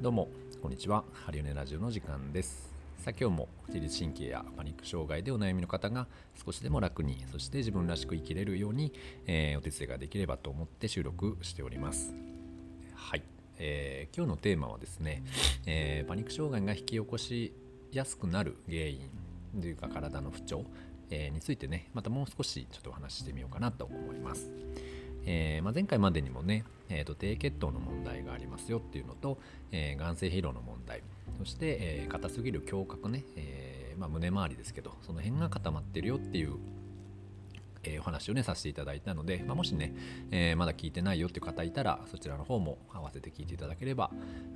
[0.00, 0.28] どうも
[0.62, 1.02] こんにちは。
[1.12, 2.72] ハリオネラジオの時間です。
[2.98, 6.06] さあ今日も自律神経やパニック障害でお悩みの方が
[6.46, 8.92] 少しでも楽にそして自分らしく生きれるように、
[9.26, 12.14] えー、お手伝いができればと思って収録しております。
[12.94, 13.24] はい、
[13.58, 15.24] えー、今日のテーマはですね、
[15.66, 17.52] えー、パニック障害が引き起こし
[17.90, 19.00] やすくなる原因
[19.60, 20.64] というか体の不調、
[21.10, 24.48] えについてねまたもう少しちょっとお話ししてみようかなと思います。
[25.26, 29.38] え、まあ、前回までにもね、えーと、低血糖の問題がありますよっていうのと、
[29.72, 31.02] えー、眼性疲労の問題
[31.38, 36.56] そして、えー、硬すぎる胸郭ね、えまあ、胸周りですけどその辺が固まってるよっていう
[37.84, 39.94] え、お話をねさせていただいたので、まあ、もしね、
[40.30, 44.10] えー、まだ聞いてないよっていう方いたらそちらの方も合わせて聞いていただければ、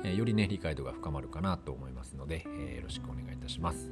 [0.04, 3.90] えー、よりね理解度が深まるかなと思いますので、えよろしくお願いいたします。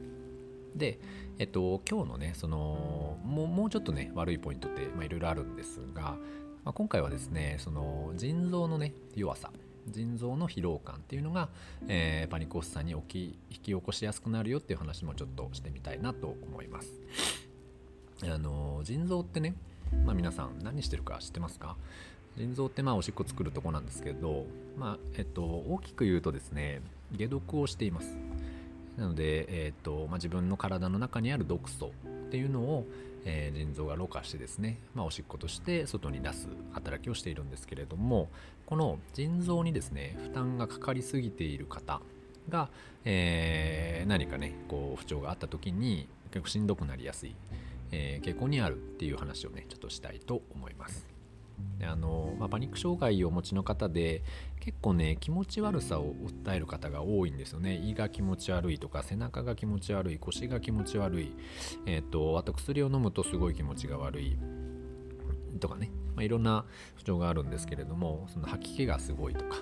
[0.75, 1.01] で、
[1.38, 6.16] えっと、今日のねそのもうもうちょっとね悪いポイントっていろいろあるんですが、
[6.65, 9.51] まあ、今回はですねその腎臓のね弱さ
[9.89, 11.49] 腎臓の疲労感っていうのが、
[11.89, 17.01] えー、パニック発作に起き引き起こしやすくなるよっていう話もちょっとしてみたいなと思います。
[18.23, 19.55] あの腎臓ってね、
[20.05, 21.77] まあ、皆さん何してるか知ってますか？
[22.37, 24.45] 腎臓ってまあおしっこ作るとこなんですけど、
[24.79, 26.83] まあえっと、大きく言うとですね
[27.17, 28.17] 解毒をしています。
[28.97, 31.93] なので、えっとまあ、自分の体の中にある毒素
[32.31, 32.87] っていうのを、
[33.25, 38.29] えー、腎臓がろ過してですね、まあ、おしっことして外に出す働きをしているんですけれども
[38.67, 42.01] この腎臓にですね負担がかかりすぎている方
[42.49, 42.69] が、
[43.05, 47.35] えー、何かねこう不調があった時に結構しんどくなりやすい、
[47.91, 51.10] えー、傾向にあるっていう話をねちょっとしたいと思います。
[51.83, 54.23] あのまあ、パニック障害をお持ちの方で
[54.61, 57.75] 結構ね気持ち悪さを訴える方が多いんですよね。
[57.75, 61.33] 胃が気持ち悪いとか背中が気持ち悪い腰が気持ち悪い、
[61.87, 64.37] えーと、あと薬を飲むとすごい気持ちが悪い
[65.59, 66.65] とかね、まあ、いろんな
[66.97, 69.56] 不調があるんですけれどもその吐き気がすごいとか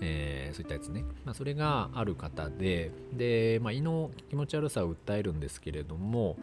[0.00, 6.36] えー、そういったやつね、まあ、それがある方でで、まあ、胃の気持ち悪さを訴えるんですけれども、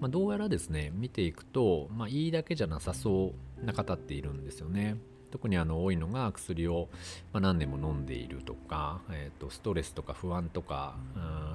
[0.00, 4.96] まあ、どうやらですね見ていくと、まあ、胃だけじゃなさそうな方っているんですよね。
[5.30, 6.88] 特にあの多いのが薬を
[7.32, 10.96] 何年も飲んでいるとか、えー、とストレスとか不安とか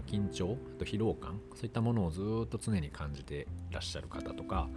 [0.05, 4.69] 緊張と疲労感そういったものをずっと常に感じていらっしゃる方とか、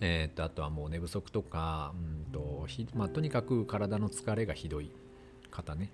[0.00, 4.90] えー、とあとはもう寝不足とかうんとまあ、とにかく体の疲れがひどい
[5.50, 5.90] 方ね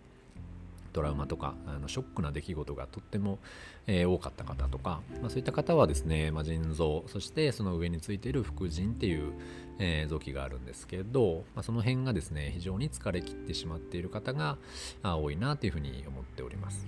[0.94, 3.38] トラウマとかあのショックな出来事がとっても、
[3.86, 9.32] えー、多かった方とか、まあ、そういった方はですね、まあ、腎臓そしてその上についている副腎っていう、
[9.78, 14.58] えー、臓器があるんですけど、まあ、その辺がですね非常に疲れ切ってしまっている方が
[15.02, 16.86] 多いなというふうに思っております。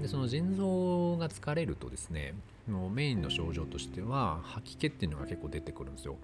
[0.00, 2.34] でその腎臓が疲れるとですね
[2.68, 6.16] もうメインの症状としては吐き気っていうのが結構出てくるんですよ。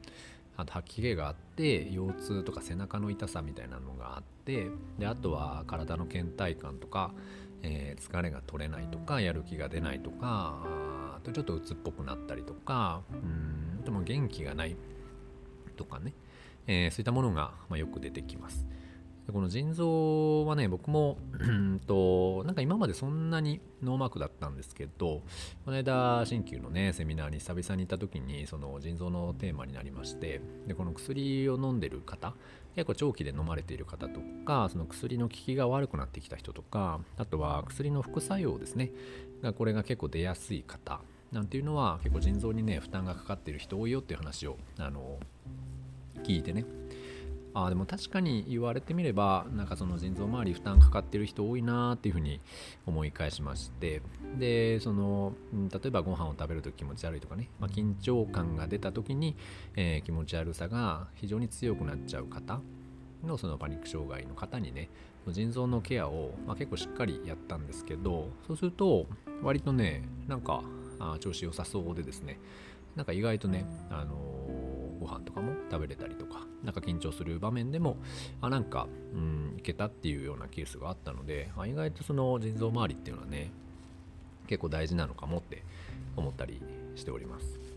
[0.57, 4.67] あと吐き気があって腰痛とか背中の痛さみたいなのがあって
[4.99, 7.13] であとは体の倦怠感とか、
[7.63, 10.59] えー、疲れが取れないとかやる気が出ないとか
[11.17, 14.77] あとちょっと鬱っぽくなったりとかうんでも元気がない
[15.79, 16.13] とかね、
[16.67, 18.67] えー、そういったものが、ま、よく出てきます。
[19.29, 25.21] でこの腎臓はね僕もうんとなんか今までそんなにノーマークだったんですけど
[25.67, 32.33] この間鍼灸のねセミナーに久々に行った時にその腎臓のテーマになりましてでこの薬を飲んでる方
[32.75, 38.93] 結構長期で飲まれている方とかその薬の効きが悪くなってきた人とかあとは薬の副作用ですね
[39.43, 41.01] がこれが結構出やすい方
[41.33, 45.19] なんていうのは結構腎臓にね負担がかかっている人多いよっていう話をあの
[46.19, 46.65] 聞いてね。
[47.55, 52.41] あでも確かに言われてみればなんかその腎臓周り負担かかってる人多いなっていうふうに
[52.87, 54.03] 思い返しまして。
[54.39, 55.33] でその
[55.73, 59.37] 例えばご飯を食べると気持ち悪いとかね、まあ、緊張感が出た時に、
[59.75, 62.61] えー、気持ち悪さが非常に強くなっちゃう方。
[63.25, 64.89] のそのパニック障害の方にね。
[65.33, 69.07] 腎臓のケアを、まあ、結構しっかりやったんですけどそうすると
[69.43, 70.63] 割とねなんか
[70.99, 72.39] あ調子良さそうでですね。
[72.97, 74.68] なんか意外とね、あのー、
[74.99, 77.97] ご飯とかも食べれたりとかなんか緊張する場面でも
[78.41, 83.51] あなんか、うん、いけたっていうようなケースがあったので、あ、意外とその腎臓周りっていうのはね
[84.49, 85.63] 結構大事なのかもって
[86.17, 86.61] 思ったり
[86.97, 87.69] しております。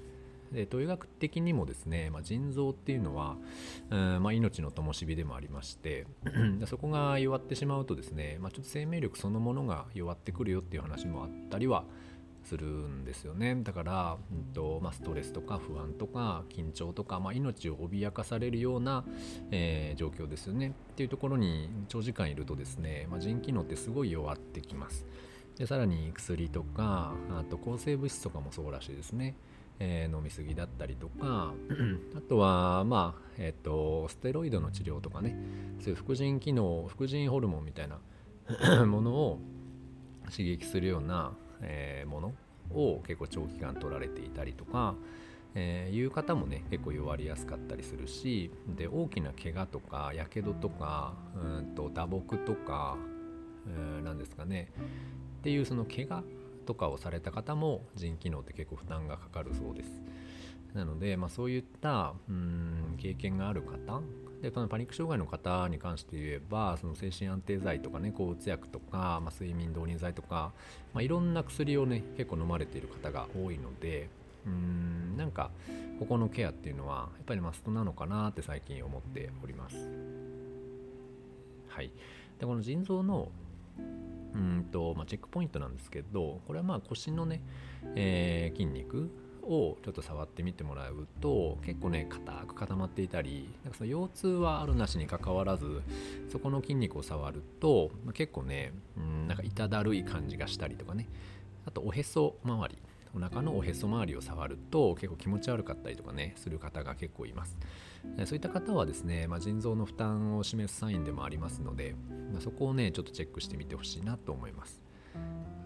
[0.52, 3.38] で統医学的にもですね、まあ、腎臓っていうのは、
[3.90, 6.06] うんまあ、命の灯火でもありまして
[6.68, 11.86] そこが弱ってしまうとですね、まあ、ちょっと生命力そのものが弱ってくるよっていう話もあったりは
[12.44, 13.58] するんですよね。
[13.64, 19.06] だから、うんとまあ、ストレスとか不安とか緊張とか、まあ、命を脅かされるような、
[19.52, 20.70] えー、状況ですよね。
[20.70, 25.06] っていうところに長時間いるとですね、まあ、腎機能ってすごい弱ってきます。
[25.58, 29.36] でさらに薬とかあと抗生物質とかもそうらしいですね。
[29.80, 31.54] えー、飲みすぎだったりとか
[32.16, 35.36] あとはまあえっ、ー、とステロイドの治療とかね。
[35.80, 38.00] そういう副腎機能副腎ホルモンみたいな
[38.86, 39.40] ものを
[40.30, 42.34] 刺激するような、え、もの
[42.74, 44.96] を結構長期間取られていたりとか、
[45.56, 52.96] えー、いう方もね結構弱りやすかったりするしで大きな怪我とかやけどとかうんと打撲とか、
[53.68, 54.72] えー、なんですかね
[55.40, 56.24] っていうその怪我
[56.66, 60.02] とかをされた方も腎機能って結構負担がかかるそうです。
[60.74, 64.02] なので、まあ、そういったうん経験がある方
[64.42, 70.52] でこのパニック障害の方に関して言えばその精神安定剤とかね抗うつ薬とか、まあ、睡眠導入剤とか、
[70.94, 74.10] まあ、いろんな薬をね結構飲まれている方が多いので
[74.48, 75.52] うんなんか
[76.00, 79.76] ここのケアっていうのはやっぱりマストなのかなって最近思っております。
[81.68, 81.92] はい、
[82.40, 83.30] でこの腎臓の
[84.34, 87.42] うんと、まあ、チェックポイントなんですけどこれはまあ腰のね、
[87.96, 89.10] えー、筋肉
[89.44, 95.82] をちょっと触ってみてもらうと結構ね硬く固まっていたりなんかその腰痛はあるなしにかかわらず
[96.32, 101.08] そこの筋肉を触ると、まあ、結構ねうんなんか痛だるい感じがしたりとかね。
[101.66, 102.78] あとおへそ周り
[103.14, 107.58] お腹のおへそ周りを触ると結構気持ち悪かったりとかねする方が結構います。
[108.26, 111.96] そういった方はですね、まあ、腎臓の負担を示すサインでもありますので、
[112.32, 114.82] まあ、そこをねちょっとチェックしてみてほしいなと思います。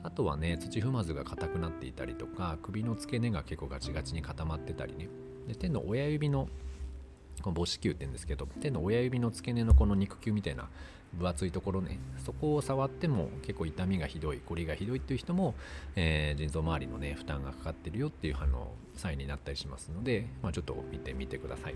[0.04, 5.10] あとはね土踏まずが硬くなっていたりとか首の付け根が結構ガチガチに固まってたりね
[5.48, 6.48] で手の親指の
[7.42, 10.70] この母子球って言うんですけど手の親指の付け根のこの肉球みたいな
[11.14, 15.56] 分厚いところねそこを触っても結構痛みがひどい凝りがひどいっていう人も、
[15.96, 21.76] えー、腎臓周りのね負担がかかってるよっていうあのサインになったりしますので、まあ、ちょっと見てみてください。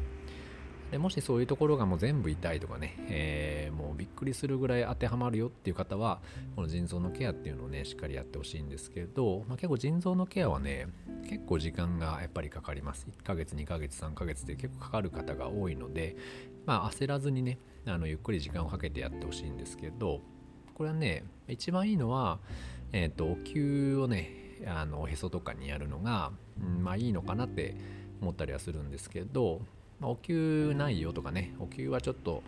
[0.91, 6.19] でもしそういうところがもう全部痛いとかね、えー、もうびっくりするぐらい当てはまるよっていう方は
[6.55, 10.87] この腎臓のケアっていうのをねしっかりやってほしいんですけど、まあ、結構腎臓のケアはね
[11.29, 13.07] 結構時間がやっぱりかかります。
[13.21, 16.15] 1ヶ月2ヶ月3ヶ月で結構かかる方が多いので
[16.65, 20.21] まあ焦らずにねあのゆっくり時間をかけてやってほしいんですけど
[20.73, 22.39] これはね一番いいのは
[22.93, 24.31] えっ、ー、とお灸をね
[24.65, 27.75] あのおへそとかにやるのが、うん、まあいいのかなって
[28.21, 29.61] 思ったりはするんですけど
[29.99, 32.43] まあ、お灸ないよとかね、お灸はちょっと、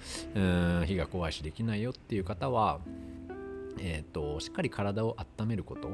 [0.85, 2.79] 火が怖いしできないよっていう方は、
[3.79, 5.91] えっ、ー、と、しっかり体を温めること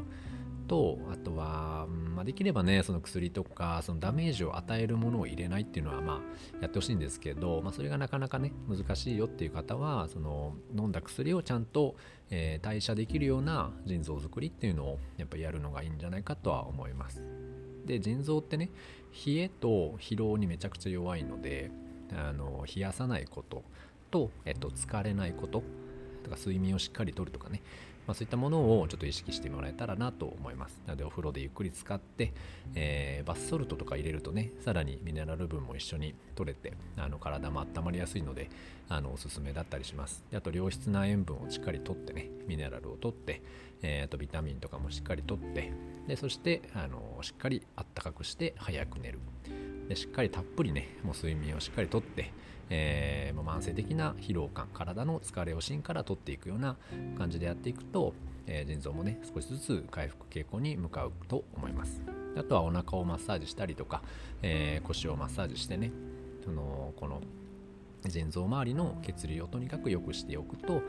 [0.68, 11.95] と、あとは、まあ、できればね、その薬とか、そのダメージを与えるものを入れないっていうのは、まあ、やってほしいんですけど、まあ、それがなかなかね、難しいよっていう方は、その、飲んだ薬をちゃんと、
[12.30, 17.37] えー、代謝できるような腎臓づくりっていうのを、やっぱりやるのがいいんじゃないかとは思います。
[17.88, 18.69] で腎臓ってね
[19.25, 21.72] 冷えと疲労にめちゃくちゃ弱いので
[22.13, 23.63] あの冷やさないこと
[24.12, 25.63] と、えっと、疲れないこと。
[26.28, 27.62] とか睡眠をしっかりとるとかね。
[28.07, 30.81] まあ、そういったものをちょっと意識してもらえたらなと思います。
[30.88, 32.33] なのでお風呂でゆっくり使って、
[32.74, 38.50] えー、バスソルトとか入れるとね、さらにミネラル分も一緒に取れて、あの体も温まりやすいので、
[38.89, 40.24] あのおすすめだったりします。
[40.31, 43.42] であと良質な塩分をしっかりとってね、ミネラルをとって、
[43.81, 45.74] えー、あとビタミンとかもしっかりとって、
[46.07, 49.19] でそしてあのしっかりあったかくして早く寝る。
[49.88, 52.31] でしっかりたっぷりね、もう睡眠をしっかりとって、
[52.69, 56.75] えー、慢性的な疲労感体の疲れを芯からとっていくような
[57.18, 58.13] 感じでやっていくと、
[58.45, 62.01] えー、腎臓もね少しずつ回復傾向に向かうと思います。
[62.38, 64.01] あとはお腹をマッサージしたりとか、
[64.42, 65.92] えー、腰をマッサージしてね
[66.44, 67.22] そのこの
[68.06, 70.82] 腎臓周りの血流をとにかく良くしておくと、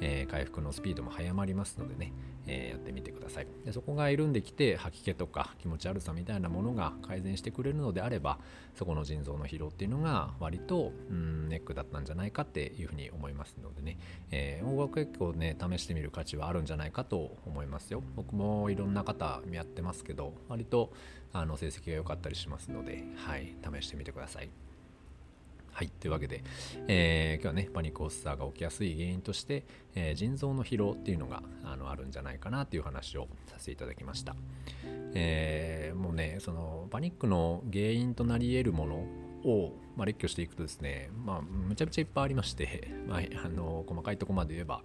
[0.00, 2.12] えー、回復のスピードも早まりますのでね、
[2.46, 3.46] えー、やってみてください。
[3.64, 8.38] でそこが緩んできて吐き気とか気持ち悪さみたいなものが改善してくれるのであれば
[8.74, 13.98] そこの腎臓の疲労っていうのが割とうんネックだったんじゃないかっていうふうに思いますのでね、
[14.30, 18.02] えー、音楽結構ね試してみる価値はあるんじゃないかと思いますよ。
[18.16, 20.92] 僕もいろんな方やってますけど割と
[21.32, 24.65] あの成績が良かったりしますのではい試してみてください。
[25.76, 25.88] はい。
[25.88, 26.42] というわけで、
[26.88, 29.62] えー、今日はね、パニック発作が起きやすい原因として、
[29.94, 34.36] えー、腎臓の疲労っていうのがあのあるんじゃないかなっていう話をさせていただきました。
[35.12, 38.94] えー、もうね、そのパニックの原因となり得るもの
[39.44, 44.76] を、まあ、列挙していくとですね、まあ、むちゃくちゃいっぱいありまして、 まあ、あの細かいとこまで言えば、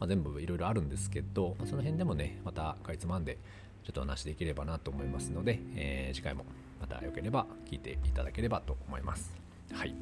[0.00, 3.38] まあ、全部いろいろあるんですけど、まあ、その辺でもね、またかいつまんで、
[3.84, 6.44] ちょっとお話できればなと思いますので、えー、次回も
[6.80, 9.51] またよければ聞いていただければと思います。
[9.72, 9.94] はい。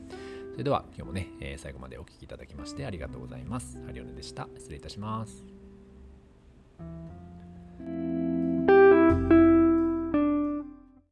[0.53, 3.81] それでは今日もね、えー、最後までお聴きいただきましてありがとうございます。
[3.87, 4.49] ハリオネでした。
[4.57, 5.60] 失礼いたします。